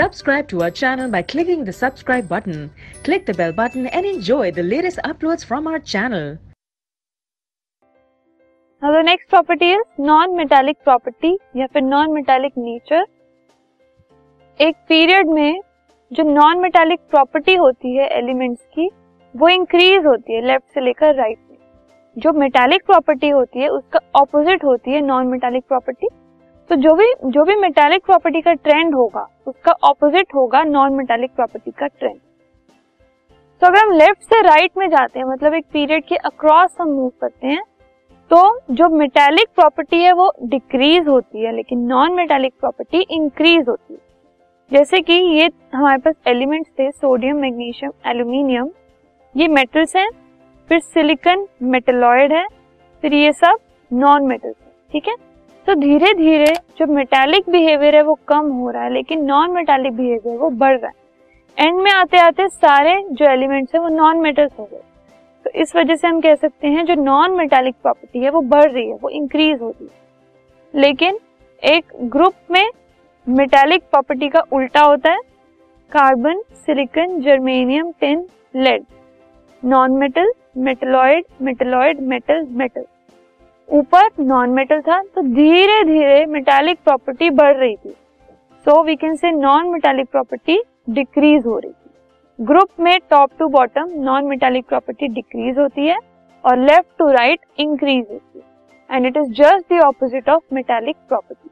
Subscribe 0.00 0.48
to 0.48 0.62
our 0.62 0.70
channel 0.70 1.10
by 1.10 1.20
clicking 1.20 1.62
the 1.62 1.72
subscribe 1.74 2.26
button. 2.26 2.70
Click 3.04 3.26
the 3.26 3.34
bell 3.34 3.52
button 3.52 3.86
and 3.88 4.06
enjoy 4.06 4.50
the 4.50 4.62
latest 4.62 4.98
uploads 5.04 5.44
from 5.44 5.66
our 5.66 5.78
channel. 5.78 6.38
Now 8.82 8.92
the 8.92 9.02
next 9.02 9.28
property 9.28 9.72
is 9.72 9.82
non-metallic 9.98 10.78
property 10.84 11.32
या 11.56 11.66
फिर 11.74 11.82
non-metallic 11.88 12.56
nature. 12.68 13.02
एक 14.60 14.76
period 14.88 15.28
में 15.34 15.60
जो 16.10 16.22
non 16.30 16.60
metallic 16.60 17.00
property 17.10 17.54
होती 17.56 17.96
है 17.96 18.08
elements 18.18 18.62
की 18.74 18.88
वो 19.34 19.48
increase 19.48 20.06
होती 20.06 20.34
है 20.34 20.40
लेफ़्ट 20.46 20.74
से 20.74 20.80
लेकर 20.84 21.14
राइट 21.16 21.38
में 21.50 21.58
जो 22.16 22.32
मेटालिक 22.40 22.86
प्रॉपर्टी 22.86 23.28
होती 23.28 23.62
है 23.62 23.68
उसका 23.76 24.00
ऑपोजिट 24.20 24.64
होती 24.64 24.94
है 24.94 25.00
नॉन 25.06 25.26
मेटालिक 25.26 25.64
प्रॉपर्टी 25.68 26.08
तो 26.70 26.76
जो 26.76 26.94
भी 26.94 27.06
जो 27.26 27.44
भी 27.44 27.54
मेटालिक 27.56 28.04
प्रॉपर्टी 28.04 28.40
का 28.40 28.52
ट्रेंड 28.54 28.94
होगा, 28.94 29.26
उसका 29.46 29.72
ऑपोजिट 29.84 30.34
होगा 30.34 30.62
नॉन 30.64 30.92
मेटालिक 30.94 31.30
प्रॉपर्टी 31.30 31.70
का 31.70 31.86
ट्रेंड 31.88 32.18
तो 33.62 33.66
अगर 33.66 33.78
हम 33.78 33.92
लेफ़्ट 33.92 34.22
से 34.24 34.40
राइट 34.42 34.60
right 34.60 34.78
में 34.78 34.88
जाते 34.88 35.18
हैं 35.18 35.26
मतलब 35.26 35.54
एक 35.54 35.64
पीरियड 35.72 36.04
के 36.04 36.16
अक्रॉस 36.16 36.76
हम 36.80 36.88
मूव 36.88 37.10
करते 37.20 37.46
हैं 37.46 37.62
तो 38.30 38.42
जो 38.70 38.88
मेटालिक 38.88 39.48
प्रॉपर्टी 39.54 40.02
है 40.02 40.12
वो 40.12 40.30
डिक्रीज 40.42 41.08
होती 41.08 41.44
है, 41.44 41.54
लेकिन 41.56 41.78
नॉन 41.86 42.12
मेटालिक 42.14 42.52
प्रॉपर्टी 42.60 43.00
इंक्रीज 43.10 43.68
होती 43.68 43.94
है. 43.94 44.00
जैसे 44.70 45.00
कि 45.00 45.12
ये 45.12 45.48
हमारे 45.74 45.98
पास 45.98 46.14
एलिमेंट्स 46.26 46.70
थे 46.70 46.90
सोडियम 46.90 47.36
मैग्नीशियम 47.36 47.92
एल्यूमिनियम 48.06 48.70
ये 49.34 49.48
मेटल्स 49.48 49.96
हैं, 49.96 50.08
फिर 50.70 50.78
सिलिकॉन 50.80 51.46
मेटलॉइड 51.64 52.32
है, 52.32 52.46
फिर 53.02 53.14
ये 53.14 53.32
सब 53.34 53.58
नॉन 53.90 54.26
मेटल्स 54.26 54.56
है, 54.56 54.72
ठीक 54.92 55.08
है? 55.08 55.14
तो 55.70 55.74
धीरे 55.74 56.12
धीरे 56.14 56.52
जो 56.78 56.86
मेटालिक 56.86 57.48
बिहेवियर 57.50 57.96
है 57.96 58.02
वो 58.02 58.14
कम 58.28 58.46
हो 58.52 58.70
रहा 58.70 58.82
है, 58.82 58.92
लेकिन 58.92 59.24
नॉन 59.24 59.50
मेटालिक 59.50 59.92
बिहेवियर 59.92 60.36
वो 60.38 60.48
बढ़ 60.52 60.78
रहा 60.78 60.88
है। 60.88 61.66
एंड 61.66 61.78
में 61.82 61.90
आते 61.90 62.18
आते 62.18 62.46
सारे 62.48 62.94
जो 63.10 63.24
एलिमेंट्स 63.24 63.74
है 63.74 63.80
वो 63.80 63.88
नॉन 63.88 64.18
मेटल्स 64.18 64.52
हो 64.58 64.64
गए। 64.64 64.80
तो 65.46 65.50
इस 65.52 65.74
वजह 65.76 65.96
से 65.96 66.08
हम 66.08 66.20
कह 66.20 66.34
सकते 66.34 66.68
हैं 66.68 66.84
जो 66.86 66.94
नॉन 66.94 67.36
मेटालिक 67.36 67.74
प्रॉपर्टी 67.82 68.20
है 68.20 68.30
वो 68.30 68.40
बढ़ 68.42 68.70
रही 68.70 68.88
है, 68.88 68.94
वो 68.94 69.08
इंक्रीज 69.10 69.60
हो 69.60 69.68
रही 69.70 69.84
है। 69.84 70.80
लेकिन 70.80 71.18
एक 71.62 71.92
ग्रुप 72.06 72.34
में 72.50 72.66
मेटालिक 73.26 73.82
प्रॉपर्टी 73.82 74.28
का 74.28 74.44
उल्टा 74.52 74.82
होता 74.82 75.12
है 75.12 75.20
carbon 75.92 76.42
silicon 76.66 77.20
germanium 77.20 77.92
tin 78.00 78.26
lead 78.56 78.84
non 79.62 79.98
metal 79.98 80.32
metalloid 80.58 81.24
metalloid 81.42 82.00
metal 82.08 82.46
metal 82.52 82.84
ऊपर 83.70 84.08
नॉन 84.20 84.50
मेटल 84.50 84.80
था 84.80 85.00
तो 85.04 85.22
धीरे 85.24 85.82
धीरे 85.84 86.24
मेटालिक 86.26 86.78
प्रॉपर्टी 86.84 87.28
बढ़ 87.30 87.56
रही 87.56 87.74
थी। 87.76 87.90
So 88.66 88.82
we 88.84 88.96
can 88.96 89.14
say 89.16 89.30
non 89.32 89.68
metallic 89.68 90.08
property 90.12 90.60
decrease 90.90 91.46
हो 91.46 91.58
रही 91.58 91.70
थी। 91.70 92.44
ग्रुप 92.44 92.80
में 92.80 92.98
top 93.10 93.30
to 93.38 93.48
bottom 93.48 93.90
non 94.04 94.26
metallic 94.28 94.66
property 94.68 95.08
decrease 95.08 95.58
होती 95.58 95.86
है 95.86 95.98
और 96.44 96.58
लेफ़्ट 96.58 96.98
टू 96.98 97.08
राइट 97.08 97.40
इंक्रीज 97.58 98.04
होती 98.10 98.38
है। 98.38 98.44
And 98.90 99.06
it 99.06 99.16
is 99.16 99.32
just 99.34 99.72
the 99.72 99.78
opposite 99.80 100.28
of 100.28 100.54
metallic 100.54 100.96
property 101.08 101.49